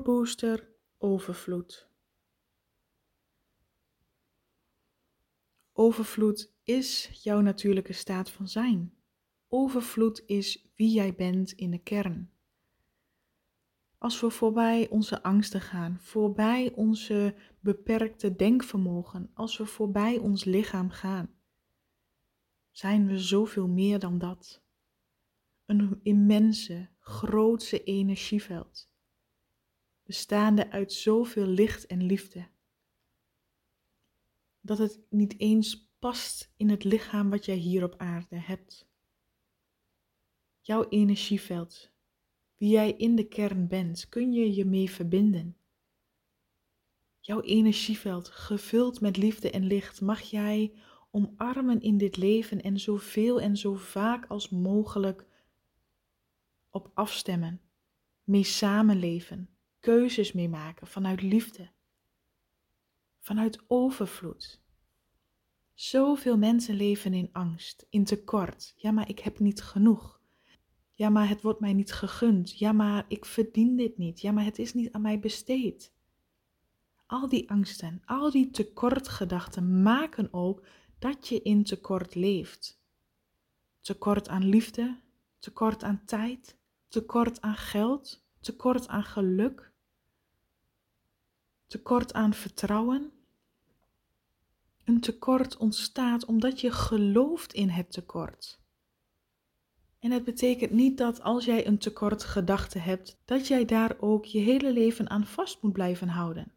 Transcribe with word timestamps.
Booster 0.00 0.68
overvloed. 0.98 1.90
Overvloed 5.72 6.52
is 6.62 7.10
jouw 7.22 7.40
natuurlijke 7.40 7.92
staat 7.92 8.30
van 8.30 8.48
zijn. 8.48 8.94
Overvloed 9.48 10.22
is 10.26 10.70
wie 10.74 10.92
jij 10.92 11.14
bent 11.14 11.52
in 11.52 11.70
de 11.70 11.78
kern. 11.78 12.30
Als 13.98 14.20
we 14.20 14.30
voorbij 14.30 14.88
onze 14.88 15.22
angsten 15.22 15.60
gaan, 15.60 15.98
voorbij 16.00 16.72
onze 16.74 17.34
beperkte 17.60 18.36
denkvermogen, 18.36 19.30
als 19.34 19.56
we 19.56 19.66
voorbij 19.66 20.18
ons 20.18 20.44
lichaam 20.44 20.90
gaan, 20.90 21.34
zijn 22.70 23.06
we 23.06 23.18
zoveel 23.18 23.68
meer 23.68 23.98
dan 23.98 24.18
dat. 24.18 24.62
Een 25.66 26.00
immense, 26.02 26.88
grootse 26.98 27.84
energieveld, 27.84 28.91
bestaande 30.12 30.70
uit 30.70 30.92
zoveel 30.92 31.46
licht 31.46 31.86
en 31.86 32.02
liefde, 32.02 32.48
dat 34.60 34.78
het 34.78 35.00
niet 35.10 35.38
eens 35.38 35.90
past 35.98 36.52
in 36.56 36.68
het 36.68 36.84
lichaam 36.84 37.30
wat 37.30 37.44
jij 37.44 37.56
hier 37.56 37.84
op 37.84 37.94
aarde 37.96 38.36
hebt. 38.36 38.88
Jouw 40.60 40.88
energieveld, 40.88 41.90
wie 42.56 42.70
jij 42.70 42.92
in 42.92 43.16
de 43.16 43.28
kern 43.28 43.68
bent, 43.68 44.08
kun 44.08 44.32
je 44.32 44.54
je 44.54 44.64
mee 44.64 44.90
verbinden. 44.90 45.56
Jouw 47.20 47.40
energieveld, 47.40 48.28
gevuld 48.28 49.00
met 49.00 49.16
liefde 49.16 49.50
en 49.50 49.64
licht, 49.64 50.00
mag 50.00 50.20
jij 50.20 50.74
omarmen 51.10 51.80
in 51.80 51.98
dit 51.98 52.16
leven 52.16 52.62
en 52.62 52.80
zoveel 52.80 53.40
en 53.40 53.56
zo 53.56 53.74
vaak 53.74 54.26
als 54.26 54.48
mogelijk 54.48 55.26
op 56.70 56.90
afstemmen, 56.94 57.60
mee 58.24 58.44
samenleven, 58.44 59.52
keuzes 59.82 60.32
mee 60.32 60.48
maken 60.48 60.86
vanuit 60.86 61.22
liefde, 61.22 61.70
vanuit 63.18 63.58
overvloed. 63.66 64.60
Zoveel 65.74 66.38
mensen 66.38 66.74
leven 66.74 67.14
in 67.14 67.28
angst, 67.32 67.86
in 67.90 68.04
tekort. 68.04 68.74
Ja, 68.76 68.90
maar 68.90 69.08
ik 69.08 69.18
heb 69.18 69.38
niet 69.38 69.62
genoeg. 69.62 70.20
Ja, 70.90 71.08
maar 71.08 71.28
het 71.28 71.42
wordt 71.42 71.60
mij 71.60 71.72
niet 71.72 71.92
gegund. 71.92 72.58
Ja, 72.58 72.72
maar 72.72 73.04
ik 73.08 73.24
verdien 73.24 73.76
dit 73.76 73.98
niet. 73.98 74.20
Ja, 74.20 74.32
maar 74.32 74.44
het 74.44 74.58
is 74.58 74.74
niet 74.74 74.92
aan 74.92 75.02
mij 75.02 75.18
besteed. 75.18 75.92
Al 77.06 77.28
die 77.28 77.50
angsten, 77.50 78.02
al 78.04 78.30
die 78.30 78.50
tekortgedachten 78.50 79.82
maken 79.82 80.28
ook 80.32 80.66
dat 80.98 81.28
je 81.28 81.42
in 81.42 81.64
tekort 81.64 82.14
leeft. 82.14 82.80
Tekort 83.80 84.28
aan 84.28 84.44
liefde, 84.44 85.00
tekort 85.38 85.82
aan 85.82 86.02
tijd, 86.04 86.56
tekort 86.88 87.40
aan 87.40 87.56
geld, 87.56 88.24
tekort 88.40 88.88
aan 88.88 89.04
geluk, 89.04 89.71
tekort 91.72 92.12
aan 92.12 92.34
vertrouwen. 92.34 93.12
Een 94.84 95.00
tekort 95.00 95.56
ontstaat 95.56 96.24
omdat 96.24 96.60
je 96.60 96.70
gelooft 96.70 97.52
in 97.52 97.68
het 97.68 97.92
tekort. 97.92 98.60
En 99.98 100.10
het 100.10 100.24
betekent 100.24 100.70
niet 100.70 100.98
dat 100.98 101.22
als 101.22 101.44
jij 101.44 101.66
een 101.66 101.78
tekort 101.78 102.24
gedachte 102.24 102.78
hebt, 102.78 103.20
dat 103.24 103.46
jij 103.46 103.64
daar 103.64 103.96
ook 104.00 104.24
je 104.24 104.38
hele 104.38 104.72
leven 104.72 105.10
aan 105.10 105.26
vast 105.26 105.62
moet 105.62 105.72
blijven 105.72 106.08
houden. 106.08 106.52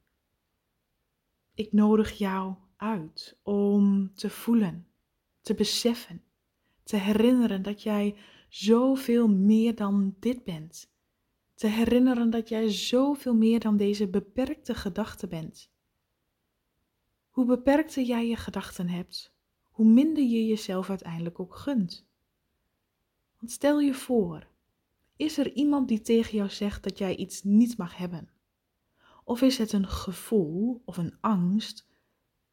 Ik 1.53 1.71
nodig 1.71 2.11
jou 2.11 2.55
uit 2.75 3.37
om 3.43 4.11
te 4.15 4.29
voelen, 4.29 4.87
te 5.41 5.53
beseffen, 5.53 6.23
te 6.83 6.97
herinneren 6.97 7.61
dat 7.61 7.83
jij 7.83 8.15
zoveel 8.49 9.27
meer 9.27 9.75
dan 9.75 10.15
dit 10.19 10.43
bent. 10.43 10.93
Te 11.55 11.67
herinneren 11.67 12.29
dat 12.29 12.49
jij 12.49 12.69
zoveel 12.69 13.35
meer 13.35 13.59
dan 13.59 13.77
deze 13.77 14.07
beperkte 14.07 14.73
gedachte 14.73 15.27
bent. 15.27 15.71
Hoe 17.29 17.45
beperkter 17.45 18.03
jij 18.03 18.27
je 18.27 18.35
gedachten 18.35 18.89
hebt, 18.89 19.33
hoe 19.63 19.85
minder 19.85 20.23
je 20.23 20.45
jezelf 20.45 20.89
uiteindelijk 20.89 21.39
ook 21.39 21.55
gunt. 21.55 22.07
Want 23.39 23.51
stel 23.51 23.79
je 23.79 23.93
voor, 23.93 24.47
is 25.15 25.37
er 25.37 25.53
iemand 25.53 25.87
die 25.87 26.01
tegen 26.01 26.37
jou 26.37 26.49
zegt 26.49 26.83
dat 26.83 26.97
jij 26.97 27.15
iets 27.15 27.43
niet 27.43 27.77
mag 27.77 27.97
hebben? 27.97 28.29
Of 29.23 29.41
is 29.41 29.57
het 29.57 29.71
een 29.71 29.87
gevoel 29.87 30.81
of 30.85 30.97
een 30.97 31.17
angst 31.21 31.87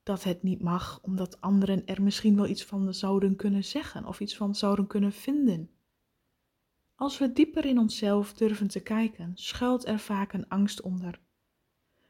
dat 0.03 0.25
het 0.25 0.43
niet 0.43 0.63
mag, 0.63 1.01
omdat 1.03 1.41
anderen 1.41 1.87
er 1.87 2.03
misschien 2.03 2.37
wel 2.37 2.47
iets 2.47 2.65
van 2.65 2.95
zouden 2.95 3.37
kunnen 3.37 3.65
zeggen 3.65 4.07
of 4.07 4.21
iets 4.21 4.37
van 4.37 4.55
zouden 4.55 4.87
kunnen 4.87 5.13
vinden? 5.13 5.71
Als 6.95 7.19
we 7.19 7.33
dieper 7.33 7.65
in 7.65 7.79
onszelf 7.79 8.35
durven 8.35 8.69
te 8.69 8.81
kijken, 8.81 9.33
schuilt 9.35 9.87
er 9.87 9.99
vaak 9.99 10.33
een 10.33 10.49
angst 10.49 10.81
onder. 10.81 11.21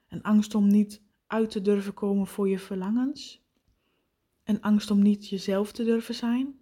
Een 0.08 0.22
angst 0.22 0.54
om 0.54 0.66
niet 0.66 1.02
uit 1.26 1.50
te 1.50 1.62
durven 1.62 1.94
komen 1.94 2.26
voor 2.26 2.48
je 2.48 2.58
verlangens. 2.58 3.42
Een 4.44 4.60
angst 4.60 4.90
om 4.90 5.02
niet 5.02 5.28
jezelf 5.28 5.72
te 5.72 5.84
durven 5.84 6.14
zijn. 6.14 6.58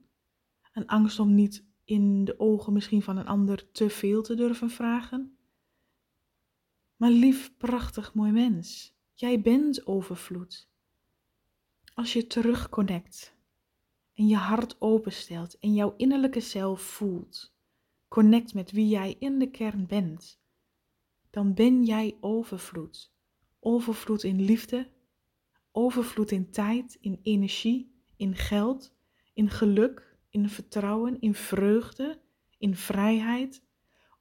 Een 0.73 0.87
angst 0.87 1.19
om 1.19 1.35
niet 1.35 1.65
in 1.85 2.25
de 2.25 2.39
ogen 2.39 2.73
misschien 2.73 3.03
van 3.03 3.17
een 3.17 3.27
ander 3.27 3.71
te 3.71 3.91
veel 3.91 4.23
te 4.23 4.35
durven 4.35 4.71
vragen. 4.71 5.39
Maar 6.97 7.11
lief, 7.11 7.57
prachtig, 7.57 8.15
mooi 8.15 8.33
mens, 8.33 8.95
jij 9.15 9.41
bent 9.41 9.87
overvloed. 9.87 10.69
Als 11.95 12.13
je 12.13 12.27
terugconnect 12.27 13.37
en 14.15 14.27
je 14.27 14.37
hart 14.37 14.81
openstelt 14.81 15.59
en 15.59 15.75
jouw 15.75 15.95
innerlijke 15.97 16.41
zelf 16.41 16.81
voelt, 16.83 17.55
connect 18.11 18.55
met 18.55 18.71
wie 18.71 18.89
jij 18.89 19.17
in 19.19 19.39
de 19.39 19.51
kern 19.51 19.87
bent, 19.87 20.41
dan 21.31 21.55
ben 21.55 21.85
jij 21.85 22.17
overvloed. 22.21 23.13
Overvloed 23.61 24.23
in 24.23 24.41
liefde, 24.41 24.91
overvloed 25.73 26.31
in 26.31 26.51
tijd, 26.51 26.99
in 27.01 27.21
energie, 27.23 27.95
in 28.17 28.37
geld, 28.37 28.95
in 29.33 29.51
geluk, 29.51 30.17
in 30.31 30.49
vertrouwen, 30.49 31.21
in 31.21 31.35
vreugde, 31.35 32.21
in 32.59 32.77
vrijheid, 32.77 33.63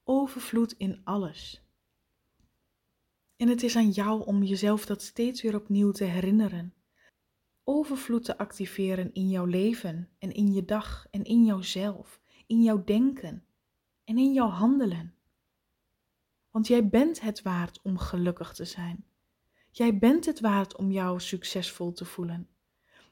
overvloed 0.04 0.72
in 0.72 1.00
alles. 1.04 1.62
En 3.36 3.48
het 3.48 3.62
is 3.62 3.76
aan 3.76 3.90
jou 3.90 4.24
om 4.26 4.42
jezelf 4.42 4.86
dat 4.86 5.02
steeds 5.02 5.42
weer 5.42 5.54
opnieuw 5.54 5.90
te 5.90 6.04
herinneren. 6.04 6.74
Overvloed 7.64 8.24
te 8.24 8.38
activeren 8.38 9.12
in 9.12 9.28
jouw 9.28 9.44
leven 9.44 10.08
en 10.18 10.32
in 10.32 10.52
je 10.52 10.64
dag 10.64 11.06
en 11.10 11.24
in 11.24 11.44
jouzelf, 11.44 12.20
in 12.46 12.62
jouw 12.62 12.84
denken 12.84 13.44
en 14.10 14.18
in 14.18 14.32
jouw 14.32 14.48
handelen. 14.48 15.14
Want 16.50 16.66
jij 16.66 16.88
bent 16.88 17.20
het 17.20 17.42
waard 17.42 17.80
om 17.82 17.98
gelukkig 17.98 18.54
te 18.54 18.64
zijn. 18.64 19.04
Jij 19.70 19.98
bent 19.98 20.26
het 20.26 20.40
waard 20.40 20.76
om 20.76 20.90
jou 20.90 21.20
succesvol 21.20 21.92
te 21.92 22.04
voelen. 22.04 22.48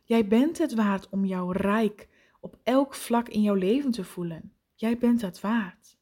Jij 0.03 0.27
bent 0.27 0.59
het 0.59 0.75
waard 0.75 1.09
om 1.09 1.25
jou 1.25 1.53
rijk 1.53 2.09
op 2.41 2.59
elk 2.63 2.95
vlak 2.95 3.29
in 3.29 3.43
jouw 3.43 3.55
leven 3.55 3.91
te 3.91 4.05
voelen. 4.05 4.53
Jij 4.75 4.99
bent 4.99 5.21
het 5.21 5.41
waard. 5.41 5.99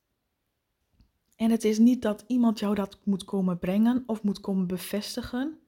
En 1.37 1.51
het 1.51 1.65
is 1.65 1.79
niet 1.79 2.03
dat 2.03 2.25
iemand 2.27 2.59
jou 2.59 2.75
dat 2.75 2.99
moet 3.05 3.25
komen 3.25 3.59
brengen 3.59 4.03
of 4.07 4.23
moet 4.23 4.41
komen 4.41 4.67
bevestigen, 4.67 5.59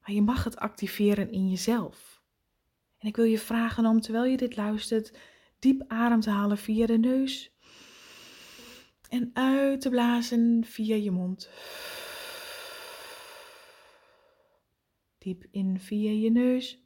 maar 0.00 0.12
je 0.12 0.22
mag 0.22 0.44
het 0.44 0.56
activeren 0.56 1.30
in 1.30 1.48
jezelf. 1.48 2.22
En 2.98 3.08
ik 3.08 3.16
wil 3.16 3.24
je 3.24 3.38
vragen 3.38 3.86
om, 3.86 4.00
terwijl 4.00 4.24
je 4.24 4.36
dit 4.36 4.56
luistert, 4.56 5.18
diep 5.58 5.84
adem 5.86 6.20
te 6.20 6.30
halen 6.30 6.58
via 6.58 6.86
de 6.86 6.98
neus 6.98 7.58
en 9.10 9.30
uit 9.32 9.80
te 9.80 9.90
blazen 9.90 10.64
via 10.64 10.94
je 10.94 11.10
mond. 11.10 11.50
Diep 15.18 15.46
in 15.50 15.80
via 15.80 16.10
je 16.10 16.30
neus 16.30 16.78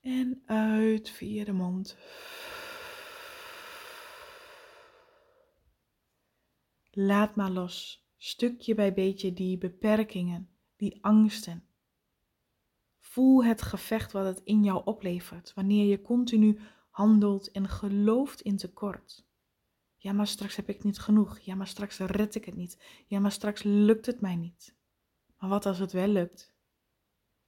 en 0.00 0.42
uit 0.46 1.10
via 1.10 1.44
de 1.44 1.52
mond. 1.52 1.96
Laat 6.90 7.36
maar 7.36 7.50
los, 7.50 8.06
stukje 8.16 8.74
bij 8.74 8.94
beetje, 8.94 9.32
die 9.32 9.58
beperkingen, 9.58 10.48
die 10.76 10.98
angsten. 11.04 11.66
Voel 12.98 13.44
het 13.44 13.62
gevecht 13.62 14.12
wat 14.12 14.24
het 14.24 14.40
in 14.44 14.64
jou 14.64 14.84
oplevert 14.84 15.54
wanneer 15.54 15.86
je 15.86 16.02
continu 16.02 16.58
handelt 16.90 17.50
en 17.50 17.68
gelooft 17.68 18.40
in 18.40 18.56
tekort. 18.56 19.30
Ja, 20.02 20.12
maar 20.12 20.26
straks 20.26 20.56
heb 20.56 20.68
ik 20.68 20.84
niet 20.84 20.98
genoeg. 20.98 21.38
Ja, 21.38 21.54
maar 21.54 21.66
straks 21.66 21.98
red 21.98 22.34
ik 22.34 22.44
het 22.44 22.56
niet. 22.56 22.78
Ja, 23.06 23.20
maar 23.20 23.32
straks 23.32 23.62
lukt 23.62 24.06
het 24.06 24.20
mij 24.20 24.36
niet. 24.36 24.76
Maar 25.38 25.48
wat 25.50 25.66
als 25.66 25.78
het 25.78 25.92
wel 25.92 26.08
lukt? 26.08 26.54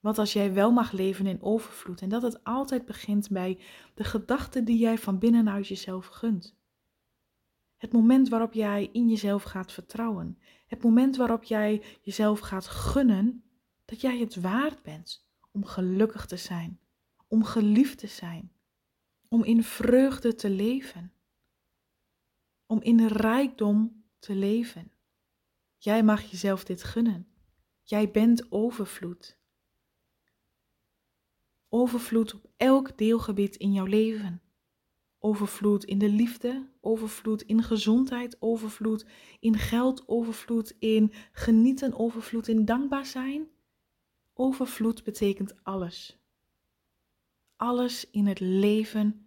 Wat 0.01 0.19
als 0.19 0.33
jij 0.33 0.53
wel 0.53 0.73
mag 0.73 0.93
leven 0.93 1.27
in 1.27 1.43
overvloed 1.43 2.01
en 2.01 2.09
dat 2.09 2.23
het 2.23 2.45
altijd 2.45 2.85
begint 2.85 3.29
bij 3.31 3.61
de 3.95 4.05
gedachten 4.05 4.65
die 4.65 4.79
jij 4.79 4.99
van 4.99 5.19
binnenuit 5.19 5.69
jezelf 5.69 6.07
gunt? 6.07 6.57
Het 7.77 7.93
moment 7.93 8.29
waarop 8.29 8.53
jij 8.53 8.89
in 8.93 9.09
jezelf 9.09 9.43
gaat 9.43 9.73
vertrouwen. 9.73 10.39
Het 10.67 10.83
moment 10.83 11.17
waarop 11.17 11.45
jij 11.45 11.83
jezelf 12.01 12.41
gaat 12.41 12.67
gunnen 12.67 13.45
dat 13.85 14.01
jij 14.01 14.19
het 14.19 14.41
waard 14.41 14.83
bent 14.83 15.27
om 15.51 15.65
gelukkig 15.65 16.27
te 16.27 16.37
zijn, 16.37 16.81
om 17.29 17.45
geliefd 17.45 17.99
te 17.99 18.07
zijn, 18.07 18.53
om 19.29 19.45
in 19.45 19.63
vreugde 19.63 20.35
te 20.35 20.51
leven, 20.51 21.14
om 22.67 22.83
in 22.83 23.07
rijkdom 23.07 24.05
te 24.19 24.35
leven. 24.35 24.93
Jij 25.77 26.03
mag 26.05 26.23
jezelf 26.23 26.65
dit 26.65 26.83
gunnen. 26.83 27.27
Jij 27.83 28.11
bent 28.11 28.53
overvloed. 28.53 29.39
Overvloed 31.69 32.35
op 32.35 32.51
elk 32.57 32.99
deelgebied 32.99 33.57
in 33.57 33.73
jouw 33.73 33.85
leven. 33.85 34.43
Overvloed 35.19 35.85
in 35.85 35.99
de 35.99 36.09
liefde, 36.09 36.69
overvloed 36.81 37.43
in 37.43 37.63
gezondheid, 37.63 38.37
overvloed 38.43 39.07
in 39.41 39.59
geld, 39.59 40.09
overvloed 40.09 40.77
in 40.79 41.13
genieten, 41.33 41.99
overvloed 41.99 42.49
in 42.49 42.65
dankbaar 42.65 43.07
zijn. 43.07 43.49
Overvloed 44.35 45.05
betekent 45.05 45.65
alles. 45.65 46.19
Alles 47.57 48.11
in 48.11 48.27
het 48.27 48.41
leven 48.41 49.27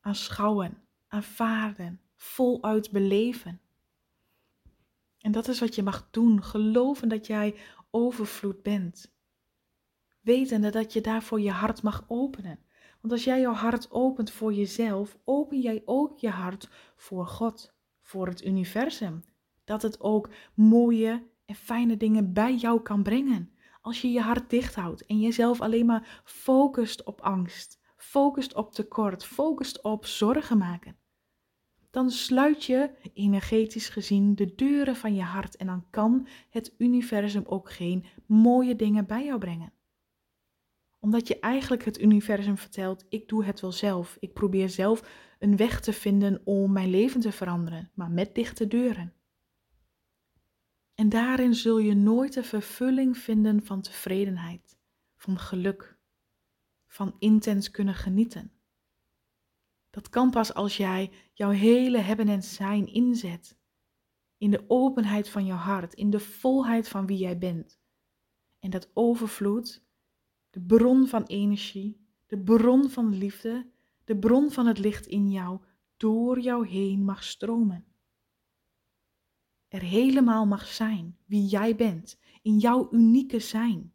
aanschouwen, 0.00 0.82
aanvaarden, 1.06 2.00
voluit 2.22 2.90
beleven. 2.90 3.60
En 5.18 5.32
dat 5.32 5.48
is 5.48 5.60
wat 5.60 5.74
je 5.74 5.82
mag 5.82 6.08
doen. 6.10 6.42
Geloven 6.42 7.08
dat 7.08 7.26
jij 7.26 7.56
overvloed 7.90 8.62
bent. 8.62 9.14
Wetende 10.20 10.70
dat 10.70 10.92
je 10.92 11.00
daarvoor 11.00 11.40
je 11.40 11.50
hart 11.50 11.82
mag 11.82 12.04
openen. 12.08 12.58
Want 13.00 13.12
als 13.12 13.24
jij 13.24 13.40
jouw 13.40 13.52
hart 13.52 13.90
opent 13.90 14.30
voor 14.30 14.52
jezelf, 14.52 15.18
open 15.24 15.60
jij 15.60 15.82
ook 15.84 16.18
je 16.18 16.28
hart 16.28 16.68
voor 16.96 17.26
God, 17.26 17.74
voor 18.00 18.26
het 18.26 18.44
universum. 18.44 19.24
Dat 19.64 19.82
het 19.82 20.00
ook 20.00 20.28
mooie 20.54 21.28
en 21.44 21.54
fijne 21.54 21.96
dingen 21.96 22.32
bij 22.32 22.54
jou 22.54 22.82
kan 22.82 23.02
brengen. 23.02 23.52
Als 23.80 24.00
je 24.00 24.10
je 24.10 24.20
hart 24.20 24.50
dicht 24.50 24.74
houdt 24.74 25.06
en 25.06 25.20
jezelf 25.20 25.60
alleen 25.60 25.86
maar 25.86 26.22
focust 26.24 27.04
op 27.04 27.20
angst, 27.20 27.80
focust 27.96 28.54
op 28.54 28.72
tekort, 28.72 29.24
focust 29.24 29.82
op 29.82 30.06
zorgen 30.06 30.58
maken, 30.58 30.96
dan 31.92 32.10
sluit 32.10 32.64
je 32.64 32.90
energetisch 33.14 33.88
gezien 33.88 34.34
de 34.34 34.54
deuren 34.54 34.96
van 34.96 35.14
je 35.14 35.22
hart 35.22 35.56
en 35.56 35.66
dan 35.66 35.84
kan 35.90 36.26
het 36.50 36.74
universum 36.78 37.44
ook 37.46 37.70
geen 37.70 38.04
mooie 38.26 38.76
dingen 38.76 39.06
bij 39.06 39.24
jou 39.24 39.38
brengen 39.38 39.72
omdat 41.02 41.28
je 41.28 41.38
eigenlijk 41.38 41.84
het 41.84 42.00
universum 42.00 42.58
vertelt: 42.58 43.06
ik 43.08 43.28
doe 43.28 43.44
het 43.44 43.60
wel 43.60 43.72
zelf. 43.72 44.16
Ik 44.20 44.32
probeer 44.32 44.68
zelf 44.68 45.02
een 45.38 45.56
weg 45.56 45.80
te 45.80 45.92
vinden 45.92 46.40
om 46.44 46.72
mijn 46.72 46.90
leven 46.90 47.20
te 47.20 47.32
veranderen, 47.32 47.90
maar 47.94 48.10
met 48.10 48.34
dichte 48.34 48.66
deuren. 48.66 49.14
En 50.94 51.08
daarin 51.08 51.54
zul 51.54 51.78
je 51.78 51.94
nooit 51.94 52.32
de 52.32 52.42
vervulling 52.42 53.18
vinden 53.18 53.64
van 53.64 53.82
tevredenheid, 53.82 54.78
van 55.16 55.38
geluk, 55.38 55.98
van 56.86 57.16
intens 57.18 57.70
kunnen 57.70 57.94
genieten. 57.94 58.52
Dat 59.92 60.08
kan 60.08 60.30
pas 60.30 60.54
als 60.54 60.76
jij 60.76 61.10
jouw 61.32 61.50
hele 61.50 61.98
hebben 61.98 62.28
en 62.28 62.42
zijn 62.42 62.86
inzet. 62.86 63.56
In 64.36 64.50
de 64.50 64.64
openheid 64.68 65.28
van 65.28 65.46
jouw 65.46 65.56
hart, 65.56 65.94
in 65.94 66.10
de 66.10 66.20
volheid 66.20 66.88
van 66.88 67.06
wie 67.06 67.18
jij 67.18 67.38
bent. 67.38 67.80
En 68.58 68.70
dat 68.70 68.90
overvloed 68.94 69.82
de 70.50 70.60
bron 70.60 71.06
van 71.06 71.22
energie, 71.22 72.06
de 72.26 72.38
bron 72.38 72.90
van 72.90 73.14
liefde, 73.14 73.70
de 74.04 74.18
bron 74.18 74.50
van 74.50 74.66
het 74.66 74.78
licht 74.78 75.06
in 75.06 75.30
jou 75.30 75.60
door 75.96 76.40
jou 76.40 76.68
heen 76.68 77.04
mag 77.04 77.24
stromen. 77.24 77.84
Er 79.68 79.82
helemaal 79.82 80.46
mag 80.46 80.66
zijn 80.66 81.18
wie 81.24 81.46
jij 81.46 81.76
bent, 81.76 82.18
in 82.42 82.58
jouw 82.58 82.88
unieke 82.90 83.40
zijn. 83.40 83.92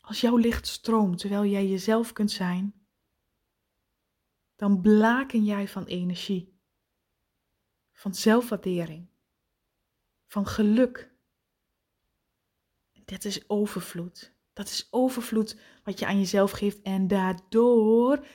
Als 0.00 0.20
jouw 0.20 0.36
licht 0.36 0.66
stroomt 0.66 1.18
terwijl 1.18 1.44
jij 1.44 1.68
jezelf 1.68 2.12
kunt 2.12 2.30
zijn, 2.30 2.83
dan 4.56 4.80
blaken 4.80 5.44
jij 5.44 5.68
van 5.68 5.84
energie, 5.84 6.58
van 7.92 8.14
zelfwaardering, 8.14 9.08
van 10.26 10.46
geluk 10.46 11.14
dat 13.04 13.24
is 13.24 13.48
overvloed. 13.48 14.32
Dat 14.52 14.68
is 14.68 14.88
overvloed 14.90 15.58
wat 15.84 15.98
je 15.98 16.06
aan 16.06 16.18
jezelf 16.18 16.50
geeft 16.50 16.82
en 16.82 17.08
daardoor 17.08 18.26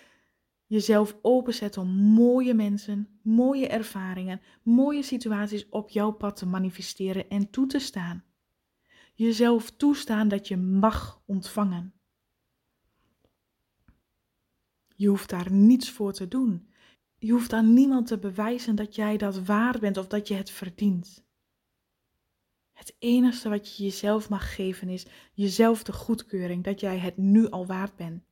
jezelf 0.65 1.17
openzet 1.21 1.77
om 1.77 1.87
mooie 1.89 2.53
mensen, 2.53 3.19
mooie 3.21 3.67
ervaringen, 3.67 4.41
mooie 4.63 5.03
situaties 5.03 5.69
op 5.69 5.89
jouw 5.89 6.11
pad 6.11 6.35
te 6.35 6.45
manifesteren 6.45 7.29
en 7.29 7.49
toe 7.49 7.67
te 7.67 7.79
staan. 7.79 8.23
Jezelf 9.13 9.71
toestaan 9.71 10.27
dat 10.27 10.47
je 10.47 10.57
mag 10.57 11.21
ontvangen. 11.25 11.93
Je 14.99 15.07
hoeft 15.07 15.29
daar 15.29 15.51
niets 15.51 15.91
voor 15.91 16.13
te 16.13 16.27
doen. 16.27 16.69
Je 17.17 17.31
hoeft 17.31 17.53
aan 17.53 17.73
niemand 17.73 18.07
te 18.07 18.17
bewijzen 18.17 18.75
dat 18.75 18.95
jij 18.95 19.17
dat 19.17 19.45
waard 19.45 19.79
bent 19.79 19.97
of 19.97 20.07
dat 20.07 20.27
je 20.27 20.33
het 20.33 20.51
verdient. 20.51 21.25
Het 22.73 22.95
enige 22.99 23.49
wat 23.49 23.77
je 23.77 23.83
jezelf 23.83 24.29
mag 24.29 24.55
geven 24.55 24.89
is 24.89 25.05
jezelf 25.33 25.83
de 25.83 25.93
goedkeuring 25.93 26.63
dat 26.63 26.79
jij 26.79 26.97
het 26.97 27.17
nu 27.17 27.49
al 27.49 27.65
waard 27.65 27.95
bent. 27.95 28.23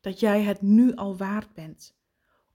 Dat 0.00 0.20
jij 0.20 0.42
het 0.42 0.62
nu 0.62 0.94
al 0.94 1.16
waard 1.16 1.52
bent. 1.52 1.96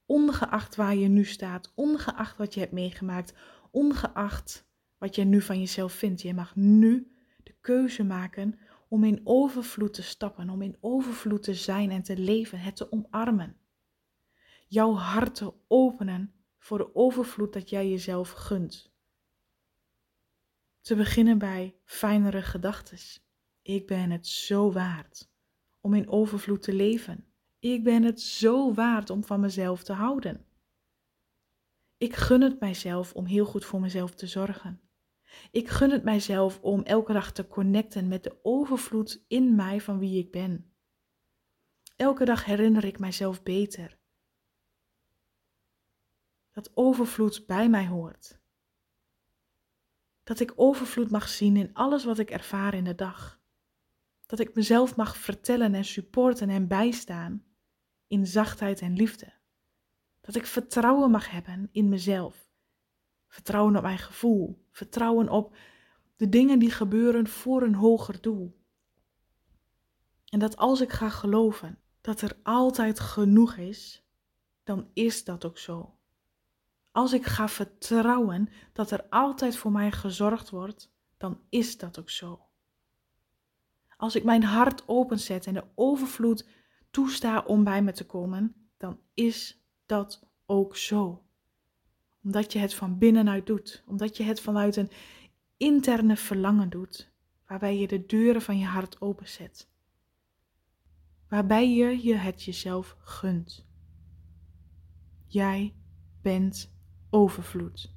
Ongeacht 0.05 0.75
waar 0.75 0.95
je 0.95 1.07
nu 1.07 1.25
staat, 1.25 1.71
ongeacht 1.75 2.37
wat 2.37 2.53
je 2.53 2.59
hebt 2.59 2.71
meegemaakt, 2.71 3.33
ongeacht 3.71 4.65
wat 4.97 5.15
je 5.15 5.23
nu 5.23 5.41
van 5.41 5.59
jezelf 5.59 5.93
vindt. 5.93 6.21
Je 6.21 6.33
mag 6.33 6.55
nu 6.55 7.11
de 7.43 7.55
keuze 7.61 8.03
maken 8.03 8.59
om 8.93 9.03
in 9.03 9.21
overvloed 9.23 9.93
te 9.93 10.03
stappen, 10.03 10.49
om 10.49 10.61
in 10.61 10.77
overvloed 10.79 11.43
te 11.43 11.53
zijn 11.53 11.91
en 11.91 12.03
te 12.03 12.17
leven, 12.17 12.59
het 12.59 12.75
te 12.75 12.91
omarmen. 12.91 13.57
Jouw 14.67 14.93
hart 14.93 15.35
te 15.35 15.53
openen 15.67 16.33
voor 16.57 16.77
de 16.77 16.95
overvloed 16.95 17.53
dat 17.53 17.69
jij 17.69 17.89
jezelf 17.89 18.31
gunt. 18.31 18.93
Te 20.81 20.95
beginnen 20.95 21.37
bij 21.37 21.75
fijnere 21.83 22.41
gedachten. 22.41 22.97
Ik 23.61 23.87
ben 23.87 24.11
het 24.11 24.27
zo 24.27 24.71
waard 24.71 25.29
om 25.81 25.93
in 25.93 26.09
overvloed 26.09 26.61
te 26.61 26.73
leven. 26.73 27.25
Ik 27.59 27.83
ben 27.83 28.03
het 28.03 28.21
zo 28.21 28.73
waard 28.73 29.09
om 29.09 29.23
van 29.23 29.39
mezelf 29.39 29.83
te 29.83 29.93
houden. 29.93 30.45
Ik 31.97 32.15
gun 32.15 32.41
het 32.41 32.59
mijzelf 32.59 33.13
om 33.13 33.25
heel 33.25 33.45
goed 33.45 33.65
voor 33.65 33.81
mezelf 33.81 34.15
te 34.15 34.27
zorgen. 34.27 34.81
Ik 35.51 35.69
gun 35.69 35.91
het 35.91 36.03
mijzelf 36.03 36.59
om 36.61 36.81
elke 36.81 37.13
dag 37.13 37.31
te 37.31 37.47
connecten 37.47 38.07
met 38.07 38.23
de 38.23 38.39
overvloed 38.41 39.23
in 39.27 39.55
mij 39.55 39.81
van 39.81 39.99
wie 39.99 40.19
ik 40.19 40.31
ben. 40.31 40.73
Elke 41.95 42.25
dag 42.25 42.45
herinner 42.45 42.85
ik 42.85 42.99
mijzelf 42.99 43.43
beter 43.43 44.01
dat 46.53 46.71
overvloed 46.73 47.45
bij 47.45 47.69
mij 47.69 47.87
hoort. 47.87 48.39
Dat 50.23 50.39
ik 50.39 50.53
overvloed 50.55 51.11
mag 51.11 51.27
zien 51.27 51.57
in 51.57 51.73
alles 51.73 52.03
wat 52.03 52.19
ik 52.19 52.29
ervaar 52.29 52.73
in 52.73 52.83
de 52.83 52.95
dag. 52.95 53.41
Dat 54.25 54.39
ik 54.39 54.55
mezelf 54.55 54.95
mag 54.95 55.17
vertellen 55.17 55.73
en 55.73 55.85
supporten 55.85 56.49
en 56.49 56.67
bijstaan 56.67 57.45
in 58.07 58.27
zachtheid 58.27 58.81
en 58.81 58.95
liefde. 58.95 59.33
Dat 60.21 60.35
ik 60.35 60.45
vertrouwen 60.45 61.11
mag 61.11 61.29
hebben 61.29 61.69
in 61.71 61.89
mezelf. 61.89 62.51
Vertrouwen 63.33 63.75
op 63.75 63.81
mijn 63.81 63.97
gevoel. 63.97 64.65
Vertrouwen 64.71 65.29
op 65.29 65.55
de 66.15 66.29
dingen 66.29 66.59
die 66.59 66.71
gebeuren 66.71 67.27
voor 67.27 67.61
een 67.61 67.75
hoger 67.75 68.21
doel. 68.21 68.59
En 70.29 70.39
dat 70.39 70.57
als 70.57 70.81
ik 70.81 70.91
ga 70.91 71.09
geloven 71.09 71.79
dat 72.01 72.21
er 72.21 72.37
altijd 72.43 72.99
genoeg 72.99 73.55
is, 73.55 74.07
dan 74.63 74.89
is 74.93 75.23
dat 75.23 75.45
ook 75.45 75.57
zo. 75.57 75.97
Als 76.91 77.13
ik 77.13 77.25
ga 77.25 77.47
vertrouwen 77.47 78.49
dat 78.73 78.91
er 78.91 79.05
altijd 79.09 79.57
voor 79.57 79.71
mij 79.71 79.91
gezorgd 79.91 80.49
wordt, 80.49 80.93
dan 81.17 81.41
is 81.49 81.77
dat 81.77 81.99
ook 81.99 82.09
zo. 82.09 82.45
Als 83.97 84.15
ik 84.15 84.23
mijn 84.23 84.43
hart 84.43 84.83
openzet 84.87 85.45
en 85.45 85.53
de 85.53 85.67
overvloed 85.75 86.47
toesta 86.91 87.39
om 87.39 87.63
bij 87.63 87.83
me 87.83 87.91
te 87.91 88.05
komen, 88.05 88.69
dan 88.77 88.99
is 89.13 89.63
dat 89.85 90.27
ook 90.45 90.77
zo. 90.77 91.22
Omdat 92.23 92.53
je 92.53 92.59
het 92.59 92.73
van 92.73 92.97
binnenuit 92.97 93.45
doet, 93.45 93.83
omdat 93.87 94.17
je 94.17 94.23
het 94.23 94.41
vanuit 94.41 94.75
een 94.75 94.91
interne 95.57 96.15
verlangen 96.17 96.69
doet, 96.69 97.11
waarbij 97.47 97.77
je 97.77 97.87
de 97.87 98.05
deuren 98.05 98.41
van 98.41 98.59
je 98.59 98.65
hart 98.65 99.01
openzet. 99.01 99.69
Waarbij 101.27 101.73
je 101.75 102.03
je 102.03 102.15
het 102.15 102.43
jezelf 102.43 102.95
gunt. 102.99 103.65
Jij 105.25 105.75
bent 106.21 106.73
overvloed. 107.09 107.95